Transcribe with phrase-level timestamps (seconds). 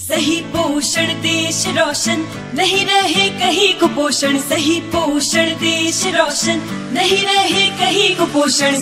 [0.00, 2.20] सही पोषण देश रोशन
[2.56, 6.58] नहीं रहे कहीं कुपोषण सही पोषण देश रोशन
[6.94, 8.74] नहीं रहे कहीं कुपोषण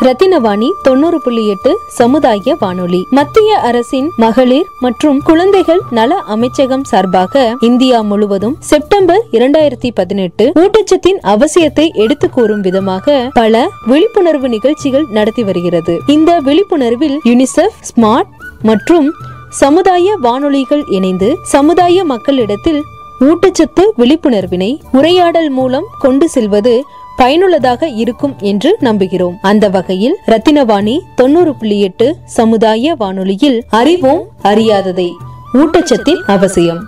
[0.00, 7.98] ரத்தினவாணி தொண்ணூறு புள்ளி எட்டு சமுதாய வானொலி மத்திய அரசின் மகளிர் மற்றும் குழந்தைகள் நல அமைச்சகம் சார்பாக இந்தியா
[8.10, 13.54] முழுவதும் செப்டம்பர் இரண்டாயிரத்தி பதினெட்டு ஊட்டச்சத்தின் அவசியத்தை எடுத்து கூறும் விதமாக பல
[13.86, 18.32] விழிப்புணர்வு நிகழ்ச்சிகள் நடத்தி வருகிறது இந்த விழிப்புணர்வில் யுனிசெஃப் ஸ்மார்ட்
[18.64, 19.08] மற்றும்
[19.49, 22.83] சமுதாய வானொலிகள் இணைந்து சமுதாய மக்களிடத்தில்
[23.19, 26.83] ஊட்டச்சத்து விழிப்புணர்வினை உரையாடல் மூலம் கொண்டு செல்வது
[27.17, 29.33] பயனுள்ளதாக இருக்கும் என்று நம்புகிறோம்.
[29.41, 35.09] அந்த வகையில் ரத்தினவாணி தொண்ணூறு புள்ளி எட்டு சமுதாய வானொலியில் அறிவோம் அறியாததை
[35.53, 36.79] ஊட்டச்சத்தின் அவசியம்.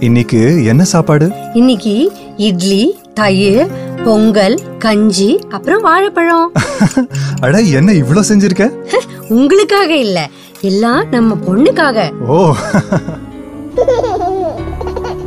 [0.00, 1.30] இன்னைக்கு என்ன சாப்பாடு?
[1.54, 3.70] இன்னைக்கு இட்லி தயிர்
[4.04, 6.52] பொங்கல் கஞ்சி அப்புறம் வாழைப்பழம்.
[7.40, 8.72] அட என்ன இவ்ளோ செஞ்சிருக்க?
[9.28, 10.28] உங்களுக்காக இல்ல.
[10.60, 12.20] எல்லாம் நம்ம பொண்ணுக்காக.
[12.26, 12.54] ஓ.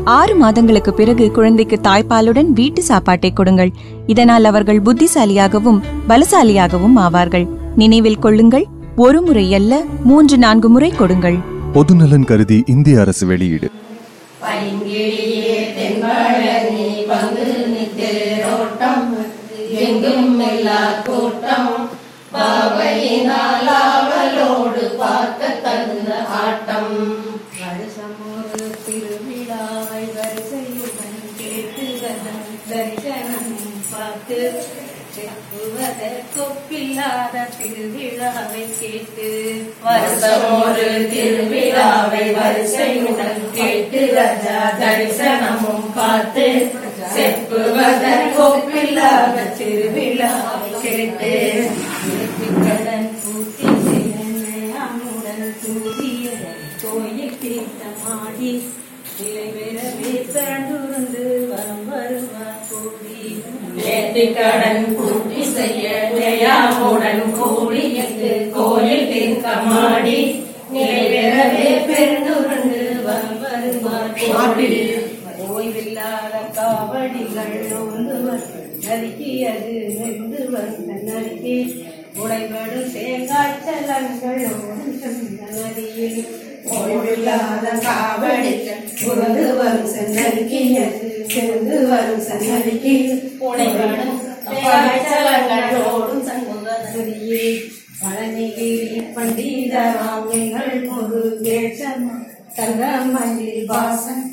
[0.03, 3.72] ஆறு மாதங்களுக்கு பிறகு குழந்தைக்கு தாய்ப்பாலுடன் வீட்டு சாப்பாட்டை கொடுங்கள்.
[4.07, 7.47] இதனால் அவர்கள் புத்திசாலியாகவும் பலசாலியாகவும் ஆவார்கள்.
[7.75, 11.38] நினைவில் கொள்ளுங்கள் ஒரு முறை அல்ல மூன்று நான்கு முறை கொடுங்கள்.
[11.73, 13.69] பொதுநலன் கருதி இந்திய அரசு வெளியீடு.
[36.35, 39.27] கொப்பில்லாத திருவிழாவை கேட்டு
[39.83, 46.47] வருஷமொரு திருவிழாவை வரிசையுடன் கேட்டு ரஜா தரிசனமும் பார்த்து
[47.15, 51.33] செப்புவதன் கொப்பில்லாத திருவிழாவை கேட்டு
[64.38, 65.85] கடன் கூட்டி செய்ய
[66.17, 67.84] ஜெயாமுடன் கூடி
[68.56, 70.17] கோயில் திருக்கமாடி.
[70.73, 73.41] நிறைவேறவே பெறவே பெருந்துருண்டு வரம்
[75.53, 78.16] ஓய்வில்லாத காவடிகள் ஒன்று
[78.85, 81.57] நறுக்கியது நின்று வந்த நறுக்கி.
[82.22, 84.41] உடைபடும் தேங்காய்ச்சலங்கள்
[85.57, 86.22] நதியில்.
[86.73, 92.93] ஓய்வில்லாத காவடிகள் உறந்து வரும் நறுக்கியது சென்று வரும் சன்னதிக்கு
[93.45, 97.57] உடைபடும் தேங்காய்ச்சலங்களோடும் சண்முக நதியில்
[97.99, 102.05] பழனிகிரி பண்டிதராம் எங்கள் முருகேசன்
[102.57, 104.25] தங்கமயில் வாசன்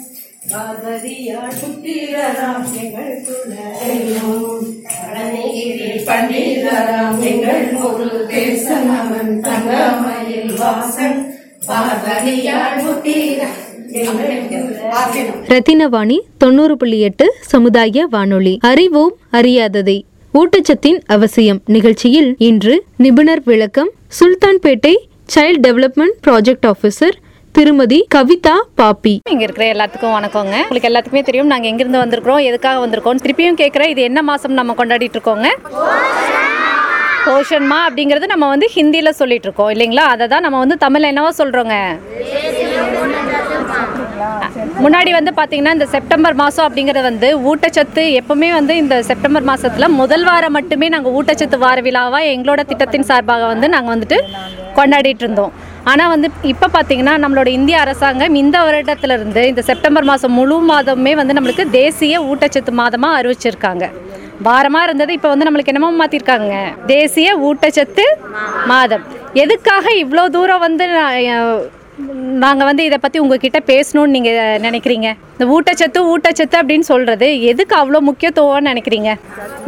[0.46, 9.30] பார்வதியார் புத்திரராம் எங்கள் துணையும் பழனிகிரி பண்டிதராம் எங்கள் முருகேசன் அவன்
[15.52, 18.58] ரத்தினவாணி தொண்ணூறு புள்ளி எட்டு சமுதாய வானொலி.
[18.62, 20.02] அறிவோம் அறியாததை.
[20.34, 21.60] ஊட்டச்சத்தின் அவசியம்.
[21.66, 23.90] நிகழ்ச்சியில் இன்று நிபுணர் விளக்கம்
[24.20, 24.94] Sultanpet
[25.34, 27.16] child development project officer
[27.52, 29.18] திருமதி கவிதா பாப்பி.
[29.30, 30.56] இங்க இருக்கிற எல்லாத்துக்கும் வணக்கங்க.
[30.62, 31.46] உங்களுக்கு எல்லாத்துக்குமே தெரியும்.
[31.46, 35.48] நாங்க எங்கிருந்து வந்திருக்கிறோம் எதுக்காக வந்திருக்கோம் திருப்பியும் கேட்குறேன் இது என்ன மாசம் நம்ம கொண்டாடிட்டு இருக்கோங்க?
[37.26, 39.70] போஷன்மா அப்படிங்கிறது நம்ம வந்து ஹிந்தியில் சொல்லிட்டு இருக்கோம்.
[39.70, 40.04] இல்லைங்களா?
[40.14, 41.76] அதை தான் நம்ம வந்து தமிழ் என்னவா சொல்கிறோங்க
[44.84, 50.24] முன்னாடி வந்து பார்த்தீங்கன்னா இந்த செப்டம்பர் மாதம் அப்படிங்கிறது வந்து ஊட்டச்சத்து எப்பவுமே வந்து இந்த செப்டம்பர் மாதத்தில் முதல்
[50.28, 54.18] வாரம் மட்டுமே நாங்கள் ஊட்டச்சத்து வார விழாவாக எங்களோட திட்டத்தின் சார்பாக வந்து நாங்கள் வந்துட்டு
[54.78, 55.52] கொண்டாடிட்டு இருந்தோம்.
[55.90, 61.36] ஆனால் வந்து இப்போ பார்த்தீங்கன்னா நம்மளோட இந்திய அரசாங்கம் இந்த வருடத்திலிருந்து இந்த செப்டம்பர் மாதம் முழு மாதமே வந்து
[61.38, 63.86] நம்மளுக்கு தேசிய ஊட்டச்சத்து மாதமாக அறிவிச்சிருக்காங்க.
[64.46, 66.54] வாரமாக இருந்தது இப்போ வந்து நம்மளுக்கு என்னமோ மாற்றிருக்காங்க
[66.92, 68.04] தேசிய ஊட்டச்சத்து
[68.72, 69.04] மாதம்.
[69.42, 70.86] எதுக்காக இவ்வளோ தூரம் வந்து
[72.44, 75.08] நாங்கள் வந்து இதை பற்றி உங்ககிட்ட பேசணும்னு நீங்கள் நினைக்கிறீங்க?
[75.40, 79.10] இந்த ஊட்டச்சத்து ஊட்டச்சத்து அப்படின்னு சொல்கிறது எதுக்கு அவ்வளோ முக்கியத்துவம்னு நினைக்கிறீங்க?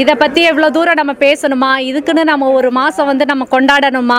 [0.03, 1.71] இதை பற்றி எவ்வளோ தூரம் நம்ம பேசணுமா?
[1.91, 4.19] இதுக்குன்னு நம்ம ஒரு மாதம் வந்து நம்ம கொண்டாடணுமா?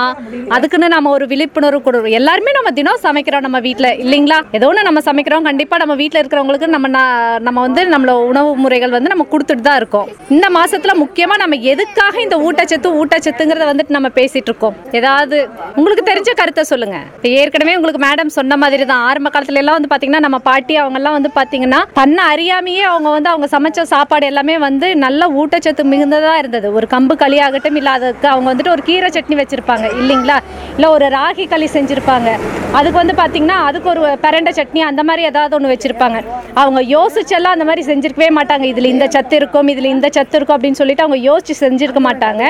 [0.55, 4.39] அதுக்குன்னு நம்ம ஒரு விழிப்புணர்வு கொடுக்கணும் எல்லாருமே நம்ம தினம் சமைக்கிறோம் நம்ம வீட்டில் இல்லைங்களா?
[4.59, 5.45] ஏதோ ஒன்று நம்ம சமைக்கிறோம்.
[5.49, 6.91] கண்டிப்பாக நம்ம வீட்டில் இருக்கிறவங்களுக்கு நம்ம
[7.49, 10.09] நம்ம வந்து நம்மள உணவு முறைகள் வந்து நம்ம கொடுத்துட்டு தான் இருக்கோம்.
[10.37, 14.75] இந்த மாசத்துல முக்கியமாக நம்ம எதுக்காக இந்த ஊட்டச்சத்து ஊட்டச்சத்துங்கிறத வந்துட்டு நம்ம பேசிட்டு இருக்கோம்.
[15.01, 15.37] ஏதாவது
[15.77, 16.97] உங்களுக்கு தெரிஞ்ச கருத்தை சொல்லுங்க.
[17.43, 21.17] ஏற்கனவே உங்களுக்கு மேடம் சொன்ன மாதிரி தான் ஆரம்ப காலத்துல எல்லாம் வந்து பாத்தீங்கன்னா நம்ம பாட்டி அவங்க எல்லாம்
[21.19, 26.67] வந்து பார்த்தீங்கன்னா தன்னை அறியாமையே அவங்க வந்து அவங்க சமைச்ச சாப்பாடு எல்லாமே வந்து நல்ல ஊட்டச்சத்து மிகுந்ததாக இருந்தது.
[26.77, 30.37] ஒரு கம்பு களி ஆகட்டும் இல்ல அதுக்கு அவங்க வந்துட்டு ஒரு கீரை சட்னி வச்சுருப்பாங்க இல்லைங்களா?
[30.75, 32.29] இல்லை ஒரு ராகி களி செஞ்சிருப்பாங்க.
[32.77, 36.19] அதுக்கு வந்து பார்த்தீங்கன்னா அதுக்கு ஒரு பிரண்டை சட்னி அந்த மாதிரி ஏதாவது ஒன்று வச்சிருப்பாங்க.
[36.61, 38.65] அவங்க யோசிச்செல்லாம் அந்த மாதிரி செஞ்சிருக்கவே மாட்டாங்க.
[38.71, 42.43] இதில் இந்த சத்து இருக்கும் இதில் இந்த சத்து இருக்கும் அப்படின்னு சொல்லிட்டு அவங்க யோசிச்சு செஞ்சிருக்க மாட்டாங்க.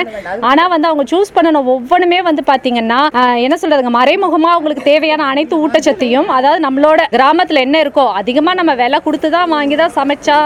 [0.51, 3.01] ஆனா வந்து அவங்க சூஸ் பண்ணன ஒவ்வொன்றுமே வந்து பார்த்தீங்கன்னா
[3.45, 9.00] என்ன சொல்கிறதுங்க மறைமுகமா அவங்களுக்கு தேவையான அனைத்து ஊட்டச்சத்தையும் அதாவது நம்மளோட கிராமத்தில் என்ன இருக்கோ அதிகமாக நம்ம விலை
[9.07, 10.38] கொடுத்து தான் வாங்கி தான் சமைச்சா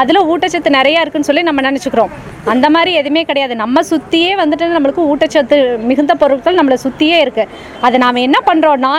[0.00, 2.12] அதில் ஊட்டச்சத்து நிறையா இருக்குன்னு சொல்லி நம்ம நினச்சிக்கிறோம்.
[2.52, 3.54] அந்த மாதிரி எதுவுமே கிடையாது.
[3.62, 5.56] நம்ம சுற்றியே வந்துட்டு நம்மளுக்கு ஊட்டச்சத்து
[5.90, 7.52] மிகுந்த பொருட்கள் நம்மளை சுற்றியே இருக்குது
[7.86, 8.92] அதை நாம் என்ன பண்ணுறோன்னா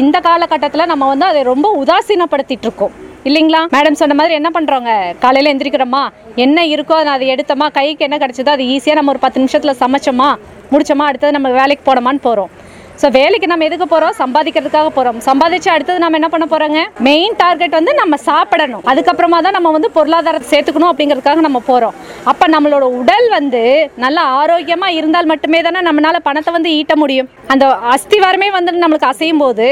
[0.00, 2.94] இந்த காலகட்டத்தில் நம்ம வந்து அதை ரொம்ப உதாசீனப்படுத்திட்டு இருக்கோம்.
[3.28, 3.60] இல்லைங்களா?
[3.74, 4.90] மேடம் சொன்ன மாதிரி என்ன பண்ணுறோங்க
[5.22, 6.02] காலையில் எந்திரிக்கிறோமா?
[6.44, 7.66] என்ன இருக்கோ அதை அதை எடுத்தோமா?
[7.78, 10.28] கைக்கு என்ன கிடச்சதோ அது ஈஸியாக நம்ம ஒரு பத்து நிமிஷத்தில் சமைச்சோமா?
[10.72, 11.06] முடிச்சோமா?
[11.10, 12.52] அடுத்தது நம்ம வேலைக்கு போனோமான்னு போகிறோம்
[13.00, 17.76] ஸோ வேலைக்கு நம்ம எதுக்கு போகிறோம் சம்பாதிக்கிறதுக்காக போகிறோம் சம்பாதிச்சு அடுத்தது நம்ம என்ன பண்ண போகிறோங்க மெயின் டார்கெட்
[17.78, 18.84] வந்து நம்ம சாப்பிடணும்.
[18.90, 21.96] அதுக்கப்புறமா தான் நம்ம வந்து பொருளாதாரத்தை சேர்த்துக்கணும் அப்படிங்கிறதுக்காக நம்ம போகிறோம்
[22.32, 23.62] அப்போ நம்மளோட உடல் வந்து
[24.04, 27.28] நல்லா ஆரோக்கியமாக இருந்தால் மட்டுமே தானே நம்மளால் பணத்தை வந்து ஈட்ட முடியும்.
[27.54, 29.68] அந்த அஸ்திவாரமே வந்து நம்மளுக்கு அசையும் போது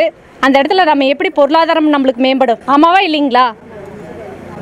[0.47, 2.61] அந்த இடத்துல நம்ம எப்படி பொருளாதாரம் நம்மளுக்கு மேம்படும்?
[2.75, 3.47] ஆமாவா இல்லைங்களா?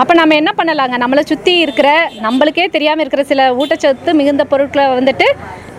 [0.03, 0.97] அப்போ நம்ம என்ன பண்ணலாங்க?
[1.03, 1.89] நம்மளை சுற்றி இருக்கிற
[2.27, 5.27] நம்மளுக்கே தெரியாமல் இருக்கிற சில ஊட்டச்சத்து மிகுந்த பொருட்களை வந்துட்டு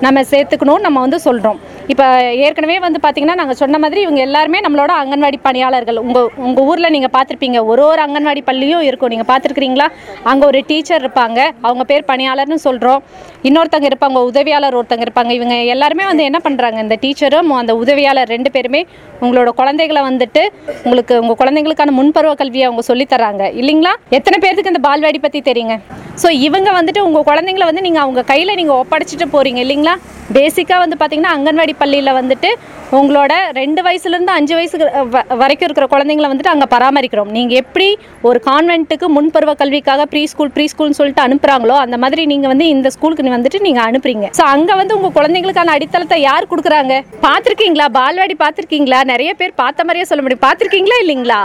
[0.05, 1.59] நம்ம சேர்த்துக்கணும்னு நம்ம வந்து சொல்கிறோம்
[1.91, 2.05] இப்போ
[2.45, 5.97] ஏற்கனவே வந்து பார்த்திங்கன்னா நாங்கள் சொன்ன மாதிரி இவங்க எல்லாருமே நம்மளோட அங்கன்வாடி பணியாளர்கள்.
[6.05, 9.11] உங்கள் உங்கள் ஊரில் நீங்கள் பார்த்துருப்பீங்க ஒரு ஒரு அங்கன்வாடி பள்ளியும் இருக்கும்.
[9.13, 9.87] நீங்கள் பார்த்துருக்கிறீங்களா
[10.31, 11.39] அங்கே ஒரு டீச்சர் இருப்பாங்க.
[11.67, 13.01] அவங்க பேர் பணியாளர்னு சொல்கிறோம்
[13.49, 14.19] இன்னொருத்தங்க இருப்பாங்க.
[14.29, 15.33] உதவியாளர் ஒருத்தங்க இருப்பாங்க.
[15.39, 18.81] இவங்க எல்லாருமே வந்து என்ன பண்ணுறாங்க இந்த டீச்சரும் அந்த உதவியாளர் ரெண்டு பேருமே
[19.23, 20.43] உங்களோட குழந்தைகளை வந்துட்டு
[20.85, 23.93] உங்களுக்கு உங்கள் குழந்தைங்களுக்கான முன்பருவ கல்வியை அவங்க சொல்லித் தராங்க இல்லைங்களா?
[24.17, 25.75] எத்தனை பேர்த்துக்கு இந்த பால்வாடி பற்றி தெரியுங்க?
[26.21, 29.95] ஸோ இவங்க வந்துட்டு உங்கள் குழந்தைங்கள வந்து நீங்கள் அவங்க கையில் நீங்கள் ஒப்படைச்சிட்டு போகிறீங்க இல்லைங்களா?
[30.33, 32.49] பேசிக்காக வந்து பார்த்தீங்கன்னா அங்கன்வாடி பள்ளியில் வந்துட்டு
[32.91, 34.77] உங்களோட ரெண்டு வயசுலேருந்து அஞ்சு வயசு
[35.13, 37.31] வ- வரைக்கும் இருக்கிற குழந்தைங்கள வந்துட்டு அங்கே பராமரிக்கிறோம்.
[37.31, 37.87] நீங்கள் எப்படி
[38.21, 42.89] ஒரு கான்வென்ட்டுக்கு முன்பருவ கல்விக்காக ப்ரீ ஸ்கூல் ப்ரீ ஸ்கூல்னு சொல்லிட்டு அனுப்புகிறாங்களோ அந்த மாதிரி நீங்கள் வந்து இந்த
[42.89, 44.27] ஸ்கூலுக்கு வந்துட்டு நீங்கள் அனுப்புறீங்க.
[44.39, 46.93] ஸோ அங்கே வந்து உங்கள் குழந்தைங்களுக்கான அடித்தளத்தை யார் கொடுக்குறாங்க?
[47.21, 47.85] பார்த்துருக்கீங்களா?
[47.99, 49.03] பால்வாடி பார்த்துருக்கீங்களா?
[49.03, 50.45] நிறைய பேர் பார்த்த மாதிரியே சொல்ல முடியும்.
[50.47, 51.41] பார்த்துருக்கீங்களா இல்லைங்களா?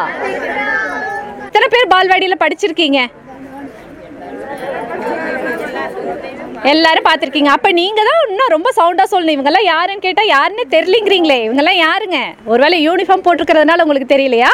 [1.46, 3.00] எத்தனை பேர் பால்வாடியில் படிச்சிருக்கீங்க?
[6.72, 7.50] எல்லாரும் பார்த்துருக்கீங்க.
[7.56, 9.36] அப்போ நீங்கள் தான் இன்னும் ரொம்ப சவுண்டாக சொல்லணும்.
[9.36, 11.38] இவங்கெல்லாம் யாருன்னு கேட்டால் யாருன்னே தெரியலிங்கிறீங்களே.
[11.46, 12.18] இவங்கெல்லாம் யாருங்க?
[12.52, 14.50] ஒருவேளை யூனிஃபார்ம் போட்டிருக்கிறதுனால உங்களுக்கு தெரியலையா?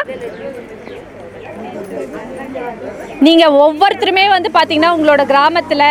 [3.25, 5.83] நீங்கள் ஒவ்வொருத்தருமே வந்து பார்த்தீங்கன்னா உங்களோட கிராமத்தில்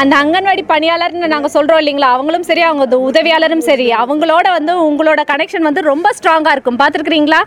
[0.00, 2.10] அந்த அங்கன்வாடி பணியாளர்னு நாங்கள் சொல்கிறோம் இல்லைங்களா?
[2.16, 3.86] அவங்களும் சரி அவங்க உதவியாளரும் சரி.
[4.02, 6.80] அவங்களோட வந்து உங்களோட கனெக்ஷன் வந்து ரொம்ப ஸ்ட்ராங்காக இருக்கும்.
[6.82, 7.40] பார்த்துருக்குறீங்களா?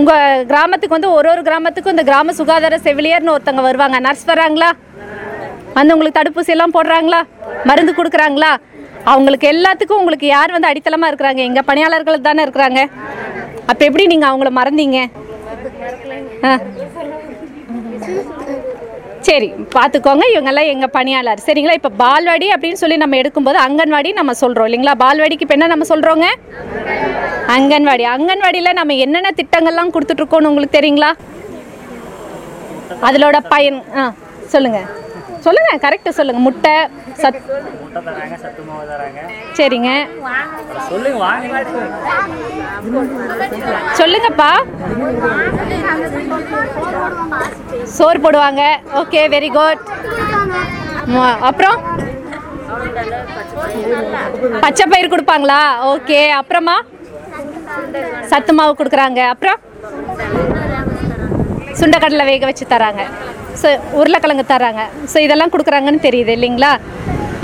[0.00, 3.98] உங்கள் கிராமத்துக்கு வந்து ஒரு ஒரு கிராமத்துக்கும் இந்த கிராம சுகாதார செவிலியர்னு ஒருத்தங்க வருவாங்க.
[4.06, 4.70] நர்ஸ் வராங்களா?
[5.78, 7.20] வந்து உங்களுக்கு தடுப்பூசி எல்லாம் போடுறாங்களா?
[7.70, 8.50] மருந்து கொடுக்குறாங்களா?
[9.12, 11.40] அவங்களுக்கு எல்லாத்துக்கும் உங்களுக்கு யார் வந்து அடித்தளமாக இருக்கிறாங்க?
[11.48, 12.80] எங்கள் பணியாளர்கள் தானே இருக்கிறாங்க.
[13.70, 14.98] அப்போ எப்படி நீங்கள் அவங்கள மறந்தீங்க?
[16.48, 16.52] ஆ.
[19.28, 21.40] சரி பார்த்துக்கோங்க இவங்கெல்லாம் எங்கள் பணியாளர்.
[21.46, 21.76] சரிங்களா?
[21.80, 24.94] இப்போ பால்வாடி அப்படின்னு சொல்லி நம்ம எடுக்கும்போது அங்கன்வாடி நம்ம சொல்கிறோம் இல்லைங்களா?
[25.04, 26.26] பால்வாடிக்கு இப்போ என்ன நம்ம சொல்கிறோங்க
[27.56, 28.04] அங்கன்வாடி.
[28.16, 31.10] அங்கன்வாடியில் நம்ம என்னென்ன திட்டங்கள்லாம் கொடுத்துட்ருக்கோன்னு உங்களுக்கு தெரியுங்களா?
[33.08, 34.04] அதிலோட பயன் ஆ
[34.54, 34.86] சொல்லுங்கள்
[35.46, 36.74] சொல்லுங்கள் கரெக்டாக சொல்லுங்கள் முட்டை
[37.22, 37.40] சத்
[39.58, 39.90] சரிங்க.
[40.88, 41.20] சொல்லுங்க
[44.00, 44.50] சொல்லுங்கப்பா.
[47.96, 48.62] சோறு போடுவாங்க.
[49.00, 49.82] ஓகே வெரி குட்
[51.50, 51.78] அப்புறம்?
[54.64, 55.60] பச்சை பயிர் கொடுப்பாங்களா?
[55.92, 56.76] ஓகே அப்புறமா?
[58.32, 59.20] சத்து மாவு கொடுக்குறாங்க.
[59.34, 59.60] அப்புறம்?
[61.80, 63.02] சுண்டக்கடலை வேக வச்சு தராங்க.
[63.62, 63.68] ஸோ
[63.98, 64.82] உருளைக்கிழங்கு தராங்க
[65.12, 66.72] ஸோ இதெல்லாம் கொடுக்குறாங்கன்னு தெரியுது இல்லைங்களா?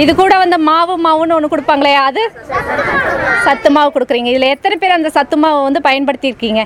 [0.02, 2.22] இது கூட வந்து மாவு மாவுன்னு ஒன்று கொடுப்பாங்களே அது?
[3.46, 4.28] சத்து மாவு கொடுக்குறீங்க.
[4.32, 6.62] இதில் எத்தனை பேர் அந்த சத்து மாவை வந்து பயன்படுத்தியிருக்கீங்க?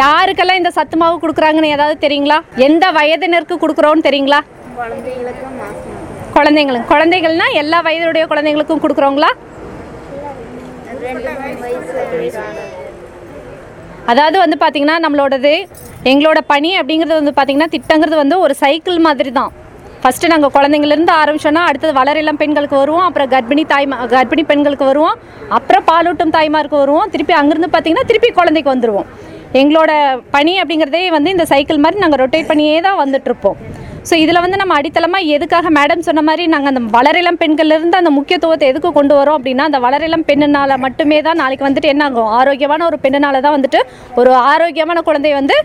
[0.00, 2.38] யாருக்கெல்லாம் இந்த சத்து மாவு கொடுக்குறாங்கன்னு ஏதாவது தெரியுங்களா?
[2.68, 4.40] எந்த வயதினருக்கு கொடுக்குறோன்னு தெரியுங்களா?
[6.38, 9.30] குழந்தைங்களுக்கு குழந்தைகள்னா எல்லா வயதுடைய குழந்தைங்களுக்கும் கொடுக்குறோங்களா?
[14.10, 15.52] அதாவது வந்து பார்த்திங்கன்னா நம்மளோடது
[16.10, 19.52] எங்களோட பணி அப்படிங்கிறது வந்து பார்த்திங்கன்னா திட்டங்கிறது வந்து ஒரு சைக்கிள் மாதிரி தான்
[20.02, 23.06] ஃபஸ்ட்டு நாங்கள் குழந்தைங்கலேருந்து ஆரம்பிச்சோன்னா அடுத்தது வளரெல்லாம் பெண்களுக்கு வருவோம்.
[23.08, 25.16] அப்புறம் கர்ப்பிணி தாய்மா கர்ப்பிணி பெண்களுக்கு வருவோம்.
[25.56, 27.08] அப்புறம் பாலூட்டும் தாய்மாருக்கு வருவோம்.
[27.14, 29.08] திருப்பி அங்கேருந்து பார்த்திங்கன்னா திருப்பி குழந்தைக்கு வந்துடுவோம்
[29.60, 29.90] எங்களோட
[30.36, 33.58] பணி அப்படிங்கிறதே வந்து இந்த சைக்கிள் மாதிரி நாங்கள் ரொட்டேட் பண்ணியே தான் வந்துட்டுருப்போம்
[34.08, 38.66] ஸோ இதில் வந்து நம்ம அடித்தளமாக எதுக்காக மேடம் சொன்ன மாதிரி நாங்கள் அந்த வளரிளம் பெண்கள்லேருந்து அந்த முக்கியத்துவத்தை
[38.72, 42.30] எதுக்கு கொண்டு வரோம் அப்படின்னா அந்த வளரிளம் பெண்ணுனால் மட்டுமே தான் நாளைக்கு வந்துட்டு என்ன ஆகும்?
[42.38, 43.80] ஆரோக்கியமான ஒரு பெண்ணுனால தான் வந்துட்டு
[44.20, 45.56] ஒரு ஆரோக்கியமான குழந்தைய வந்து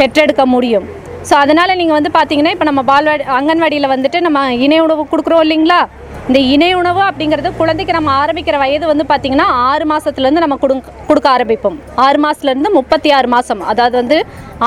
[0.00, 0.86] பெற்றெடுக்க முடியும்.
[1.28, 5.80] ஸோ அதனால் நீங்கள் வந்து பார்த்தீங்கன்னா இப்போ நம்ம பால்வாடி அங்கன்வாடியில் வந்துட்டு நம்ம இணை உணவு கொடுக்குறோம் இல்லைங்களா?
[6.28, 11.26] இந்த இணை உணவு அப்படிங்கிறது குழந்தைக்கு நம்ம ஆரம்பிக்கிற வயது வந்து பார்த்திங்கன்னா ஆறு மாதத்துலேருந்து நம்ம கொடுக்க கொடுக்க
[11.34, 11.76] ஆரம்பிப்போம்.
[12.04, 14.16] ஆறு மாதத்துலேருந்து முப்பத்தி ஆறு மாதம் அதாவது வந்து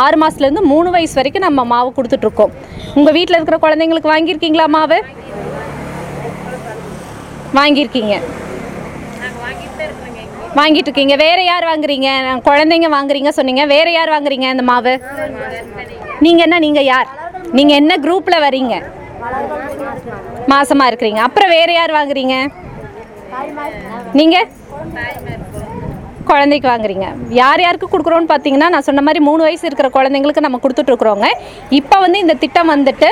[0.04, 2.54] ஆறு மாதத்துலேருந்து மூணு வயசு வரைக்கும் நம்ம மாவு கொடுத்துட்ருக்கோம்.
[3.00, 5.00] உங்கள் வீட்டில் இருக்கிற குழந்தைங்களுக்கு வாங்கியிருக்கீங்களா மாவு?
[7.58, 8.16] வாங்கியிருக்கீங்க.
[10.60, 12.10] வாங்கிட்டு இருக்கீங்க வேற யார் வாங்குறீங்க?
[12.48, 13.66] குழந்தைங்க வாங்குறீங்க சொன்னீங்க.
[13.76, 14.94] வேற யார் வாங்குறீங்க இந்த மாவு?
[16.28, 17.12] நீங்க என்ன நீங்க யார்?
[17.60, 18.76] நீங்க என்ன குரூப்ல வரீங்க
[20.54, 21.22] மாசமா இருக்கிறீங்க.
[21.28, 22.36] அப்புறம் வேற யார் வாங்குறீங்க?
[24.20, 24.38] நீங்க?
[26.30, 27.06] குழந்தைக்கு வாங்குறீங்க.
[27.40, 31.28] யார் யாருக்கு கொடுக்குறோன்னு பார்த்தீங்கன்னா நான் சொன்ன மாதிரி மூணு வயசு இருக்கிற குழந்தைங்களுக்கு நம்ம கொடுத்துட்ருக்குறோங்க
[31.80, 33.10] இப்போ வந்து இந்த திட்டம் வந்துட்டு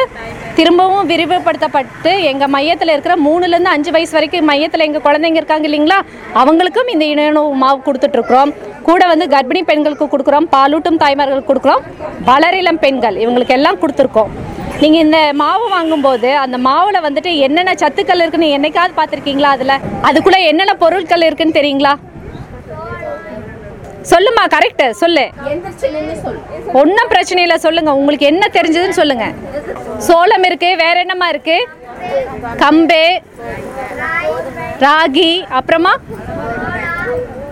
[0.58, 6.00] திரும்பவும் விரிவுபடுத்தப்பட்டு எங்கள் மையத்தில் இருக்கிற மூணுலேருந்து அஞ்சு வயசு வரைக்கும் மையத்தில் எங்கள் குழந்தைங்க இருக்காங்க இல்லைங்களா?
[6.42, 8.54] அவங்களுக்கும் இந்த இணையணவு மாவு கொடுத்துட்ருக்குறோம்
[8.90, 11.84] கூட வந்து கர்ப்பிணி பெண்களுக்கு கொடுக்குறோம் பாலூட்டும் தாய்மார்களுக்கு கொடுக்குறோம்.
[12.30, 14.32] வளரிளம் பெண்கள் இவங்களுக்கு எல்லாம் கொடுத்துருக்கோம்.
[14.82, 19.82] நீங்கள் இந்த மாவு வாங்கும்போது அந்த மாவில் வந்துட்டு என்னென்ன சத்துக்கள் இருக்குன்னு என்னைக்காவது பார்த்துருக்கீங்களா அதில்?
[20.10, 21.94] அதுக்குள்ளே என்னென்ன பொருட்கள் இருக்குன்னு தெரியுங்களா?
[24.12, 25.24] சொல்லுமா கரெக்ட் சொல்லு.
[26.82, 27.92] ஒன்றும் பிரச்சனை இல்லை சொல்லுங்க.
[28.00, 29.26] உங்களுக்கு என்ன தெரிஞ்சதுன்னு சொல்லுங்க.
[30.08, 31.58] சோளம் இருக்கு வேற என்னமா இருக்கு?
[32.64, 33.04] கம்பு
[34.86, 35.94] ராகி அப்புறமா?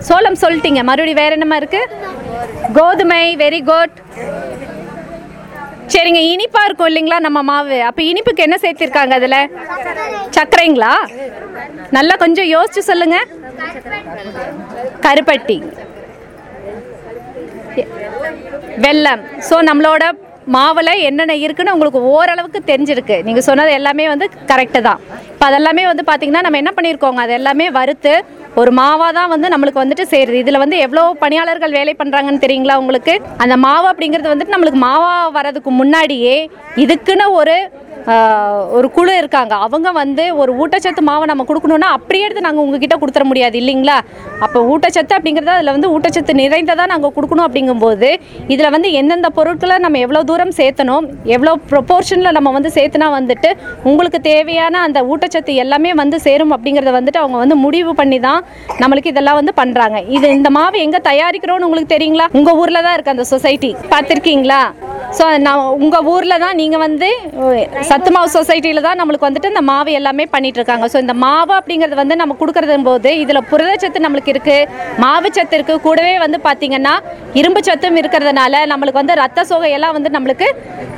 [0.08, 0.82] சோளம் சொல்லிட்டீங்க.
[0.90, 1.82] மறுபடியும் வேற என்னமா இருக்கு?
[2.78, 3.96] கோதுமை வெரி குட்
[5.92, 7.76] சரிங்க இனிப்பா இருக்கும் இல்லைங்களா நம்ம மாவு?
[7.88, 9.36] அப்ப இனிப்புக்கு என்ன சேர்த்திருக்காங்க அதுல?
[10.36, 10.92] சர்க்கரைங்களா?
[11.96, 13.18] நல்லா கொஞ்சம் யோசிச்சு சொல்லுங்க.
[15.06, 15.58] கருப்பட்டி.
[18.86, 19.22] வெல்லம்.
[19.48, 20.04] ஸோ நம்மளோட
[20.54, 23.16] மாவில் என்னென்ன இருக்குன்னு உங்களுக்கு ஓரளவுக்கு தெரிஞ்சிருக்கு.
[23.26, 25.00] நீங்கள் சொன்னது எல்லாமே வந்து கரெக்டு தான்.
[25.32, 28.12] இப்போ அதெல்லாமே வந்து பார்த்திங்கன்னா நம்ம என்ன பண்ணியிருக்கோங்க அது எல்லாமே வறுத்து
[28.60, 30.36] ஒரு மாவாக தான் வந்து நம்மளுக்கு வந்துட்டு சேருது.
[30.42, 33.14] இதில் வந்து எவ்வளோ பணியாளர்கள் வேலை பண்ணுறாங்கன்னு தெரியுங்களா உங்களுக்கு?
[33.44, 36.36] அந்த மாவு அப்படிங்கிறது வந்துட்டு நம்மளுக்கு மாவாக வரதுக்கு முன்னாடியே
[36.84, 37.56] இதுக்குன்னு ஒரு
[38.76, 39.54] ஒரு குழு இருக்காங்க.
[39.66, 43.96] அவங்க வந்து ஒரு ஊட்டச்சத்து மாவை நம்ம கொடுக்கணுன்னா அப்படியே எடுத்து நாங்கள் உங்ககிட்ட கொடுத்துட முடியாது இல்லைங்களா?
[44.44, 48.10] அப்போ ஊட்டச்சத்து அப்படிங்கிறது அதில் வந்து ஊட்டச்சத்து நிறைந்ததாக நாங்கள் கொடுக்கணும் அப்படிங்கும்போது
[48.54, 51.06] இதில் வந்து எந்தெந்த பொருட்களை நம்ம எவ்வளோ தூரம் சேர்த்தணும்.
[51.34, 53.50] எவ்வளோ ப்ரொப்போர்ஷனில் நம்ம வந்து சேர்த்துனா வந்துட்டு
[53.90, 58.40] உங்களுக்கு தேவையான அந்த ஊட்டச்சத்து எல்லாமே வந்து சேரும் அப்படிங்கிறத வந்துட்டு அவங்க வந்து முடிவு பண்ணி தான்
[58.82, 62.28] நம்மளுக்கு இதெல்லாம் வந்து பண்ணுறாங்க இது இந்த மாவு எங்கே தயாரிக்கிறோன்னு உங்களுக்கு தெரியுங்களா?
[62.40, 63.72] உங்கள் ஊரில் தான் இருக்குது அந்த சொசைட்டி.
[63.94, 64.62] பார்த்துருக்கீங்களா?
[65.18, 67.10] ஸோ நான் உங்கள் ஊரில் தான் நீங்கள் வந்து
[67.90, 70.86] சத்து மாவு சொசைட்டியில் தான் நம்மளுக்கு வந்துட்டு இந்த மாவு எல்லாமே பண்ணிகிட்ருக்காங்க இருக்காங்க.
[70.92, 74.68] ஸோ இந்த மாவு அப்படிங்கிறது வந்து நம்ம கொடுக்குறது போது இதில் புரதச்சத்து நம்மளுக்கு இருக்குது
[75.04, 76.94] மாவு சத்து இருக்குது கூடவே வந்து பார்த்தீங்கன்னா
[77.40, 80.46] இரும்பு சத்தும் இருக்கிறதுனால நம்மளுக்கு வந்து ரத்த சோகையெல்லாம் வந்து நம்மளுக்கு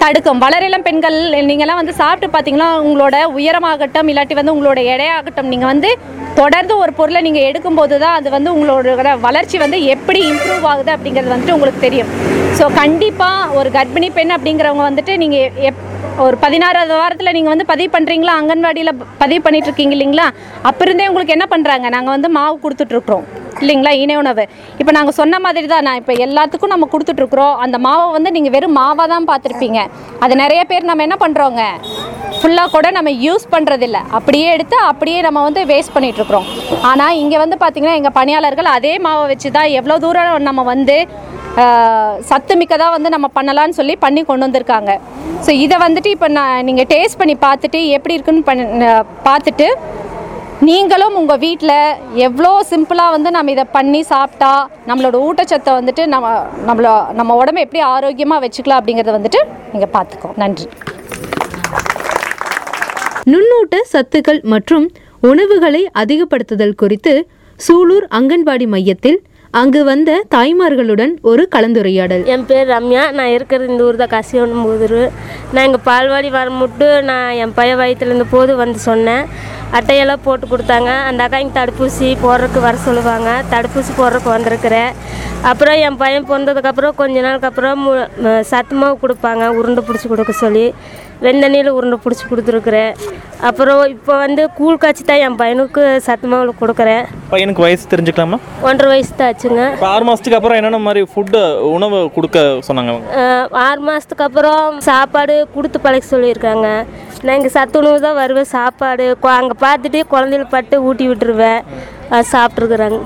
[0.03, 0.39] தடுக்கும்.
[0.43, 1.17] வளரிளம் பெண்கள்
[1.49, 5.91] நீங்கள்லாம் வந்து சாப்பிட்டு பார்த்தீங்கன்னா உங்களோட உயரமாகட்டும் இல்லாட்டி வந்து உங்களோட எடையாகட்டும் நீங்கள் வந்து
[6.39, 11.33] தொடர்ந்து ஒரு பொருளை நீங்கள் எடுக்கும்போது தான் அது வந்து உங்களோட வளர்ச்சி வந்து எப்படி இம்ப்ரூவ் ஆகுது அப்படிங்கிறது
[11.35, 12.13] வந்துட்டு உங்களுக்கு தெரியும்.
[12.61, 15.83] ஸோ கண்டிப்பாக ஒரு கர்ப்பிணி பெண் அப்படிங்கிறவங்க வந்துட்டு நீங்கள் எப்
[16.27, 18.95] ஒரு பதினாறாவது வாரத்தில் நீங்கள் வந்து பதிவு பண்ணுறீங்களா அங்கன்வாடியில்
[19.25, 20.29] பதிவு பண்ணிட்டு இருக்கீங்க இல்லைங்களா?
[20.71, 23.27] அப்போ இருந்தே உங்களுக்கு என்ன பண்ணுறாங்க நாங்கள் வந்து மாவு கொடுத்துட்ருக்குறோம்
[23.63, 23.93] இல்லைங்களா?
[24.03, 24.45] இணை உணவு.
[24.81, 28.77] இப்போ நாங்கள் சொன்ன மாதிரி தான் நான் இப்போ எல்லாத்துக்கும் நம்ம கொடுத்துட்ருக்குறோம் அந்த மாவை வந்து நீங்கள் வெறும்
[28.81, 29.81] மாவாக தான் பார்த்துருப்பீங்க.
[30.25, 31.63] அது நிறைய பேர் நம்ம என்ன பண்ணுறோங்க
[32.41, 36.47] ஃபுல்லாக கூட நம்ம யூஸ் பண்ணுறதில்ல அப்படியே எடுத்து அப்படியே நம்ம வந்து வேஸ்ட் பண்ணிகிட்ருக்குறோம்
[36.91, 40.97] ஆனால் இங்கே வந்து பார்த்திங்கன்னா எங்கள் பணியாளர்கள் அதே மாவை வச்சு தான் எவ்வளோ தூரம் நம்ம வந்து
[42.31, 44.93] சத்துமிக்கதாக வந்து நம்ம பண்ணலான்னு சொல்லி பண்ணி கொண்டு வந்திருக்காங்க.
[45.45, 48.63] ஸோ இதை வந்துட்டு இப்போ நான் நீங்கள் டேஸ்ட் பண்ணி பார்த்துட்டு எப்படி இருக்குன்னு பண்
[49.29, 49.67] பார்த்துட்டு
[50.67, 51.75] நீங்களும் உங்கள் வீட்டில்
[52.27, 54.53] எவ்வளோ சிம்பிளாக வந்து நம்ம இதை பண்ணி சாப்பிட்டா
[54.89, 56.33] நம்மளோட ஊட்டச்சத்தை வந்துட்டு நம்ம
[56.69, 56.89] நம்மள
[57.19, 59.41] நம்ம உடம்ப எப்படி ஆரோக்கியமாக வச்சுக்கலாம் அப்படிங்கிறத வந்துட்டு
[59.73, 60.31] நீங்கள் பார்த்துக்கோ.
[60.43, 60.67] நன்றி.
[63.33, 64.87] நுண்ணூட்ட சத்துக்கள் மற்றும்
[65.31, 67.15] உணவுகளை அதிகப்படுத்துதல் குறித்து
[67.67, 69.19] சூலூர் அங்கன்வாடி மையத்தில்
[69.61, 72.25] அங்கு வந்த தாய்மார்களுடன் ஒரு கலந்துரையாடல்.
[72.35, 73.05] என் பேர் ரம்யா.
[73.19, 75.05] நான் இருக்கிறது இந்த ஊர் தான் கசியோன்னு முதுரு.
[75.53, 79.25] நான் இங்கே பால்வாடி வரமுட்டு நான் என் பையன் வயிற்றுல இருந்த போது வந்து சொன்னேன்.
[79.73, 81.05] அட்டையெல்லாம் போட்டு கொடுத்தாங்க.
[81.09, 83.43] அந்த அக்கா இங்கே தடுப்பூசி போடுறதுக்கு வர சொல்லுவாங்க.
[83.51, 84.93] தடுப்பூசி போடுறதுக்கு வந்திருக்கிறேன்.
[85.43, 87.93] அப்புறம் என் பையன் பிறந்ததுக்கப்புறம் கொஞ்ச நாளுக்கு அப்புறம் மு
[88.25, 89.47] ம- சத்து மாவு கொடுப்பாங்க.
[89.59, 90.75] உருண்டை பிடிச்சி கொடுக்க சொல்லி.
[91.23, 92.93] வெந்தண்ணியில் உருண்டை பிடிச்சி கொடுத்துருக்குறேன்.
[93.41, 97.05] அப்புறம் இப்போ வந்து கூழ் காய்ச்சி தான் என் பையனுக்கு சத்து மாவில் கொடுக்குறேன்.
[97.33, 98.39] பையனுக்கு வயசு தெரிஞ்சுக்கலாமா?
[98.63, 99.63] ஒன்றரை வயசு தான் ஆச்சுங்க.
[99.81, 102.95] ஆறு மாதத்துக்கு அப்புறம் என்னென்ன மாதிரி ஃபுட்டு உணவு கொடுக்க சொன்னாங்க
[103.67, 106.67] ஆறு மாதத்துக்கு அப்புறம் சாப்பாடு கொடுத்து பழக்க சொல்லியிருக்காங்க.
[107.23, 108.45] நான் இங்கே சத்துணவு தான் வருவேன்.
[108.45, 111.61] சாப்பாடு அங்கே பார்த்துட்டு குழந்தைகள் பட்டு ஊட்டி விட்டுருவேன்.
[112.33, 112.99] சாப்பிட்ருக்குறாங்க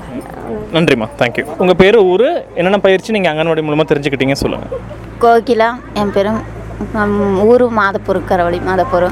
[0.73, 1.07] நன்றிம்மா.
[1.19, 4.81] தேங்க்யூ உங்கள் பேர் ஊர் என்னென்ன பயிற்சி நீங்கள் அங்கன்வாடி மூலமாக தெரிஞ்சுக்கிட்டீங்க சொல்லுங்கள்
[5.21, 6.39] கோகிலா என் பேரும்
[7.47, 9.07] ஊரு மாதப்பூர் கரவழி மாதப்பூர்.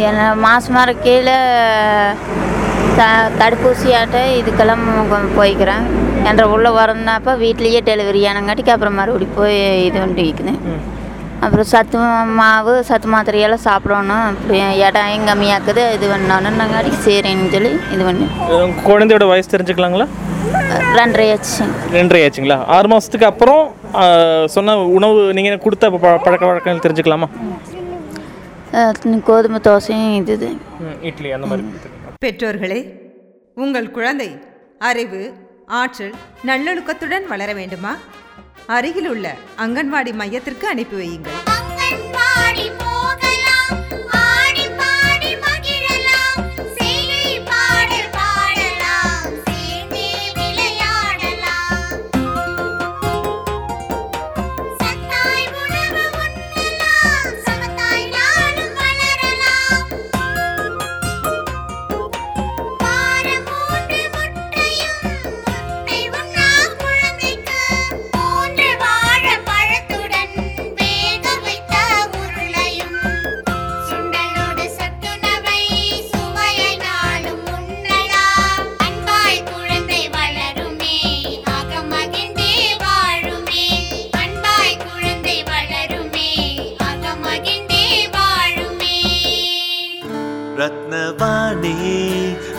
[0.00, 1.32] என்ன மாதமாக இருக்கையில்
[2.96, 3.02] த
[3.40, 5.84] தடுப்பூசியாட்ட இதுக்கெல்லாம் கொ- போய்க்கிறேன்.
[6.24, 10.54] என்ற உள்ள வரணுனாப்பா வீட்லேயே டெலிவரி ஆனங்காட்டிக்கு அப்புறம் மறுபடியும் போய் இது பண்ணிக்குது
[11.44, 11.98] அப்புறம் சத்து
[12.38, 14.24] மாவு சத்து மாத்திரையெல்லாம் சாப்பிடணும்.
[14.30, 18.26] அப்படி இடம் கம்மியாக்குது இது பண்ணணுன்னாங்காட்டிக்கு சரின்னு சொல்லி இது பண்ணி.
[18.88, 20.06] குழந்தையோட வயசு தெரிஞ்சுக்கலாங்களா?
[20.98, 21.64] ரெண்டரை ஆச்சு.
[21.96, 22.58] ரெண்டரை ஆச்சுங்களா?
[22.76, 23.62] ஆறு மாதத்துக்கு அப்புறம்
[24.56, 25.90] சொன்ன உணவு நீங்கள் கொடுத்த
[26.26, 27.28] பழக்க வழக்கங்கள் தெரிஞ்சுக்கலாமா?
[29.28, 30.50] கோதுமை தோசையும் இது
[31.10, 31.64] இட்லி அந்த மாதிரி
[32.24, 32.80] பெற்றோர்களே
[33.64, 34.30] உங்கள் குழந்தை
[34.88, 35.20] அறிவு
[35.80, 36.14] ஆற்றல்
[36.48, 37.92] நல்லொழுக்கத்துடன் வளர வேண்டுமா?
[38.76, 39.26] அருகிலுள்ள
[39.58, 41.38] அங்கன்வாடி மையத்திற்கு அனுப்பி வையுங்கள்.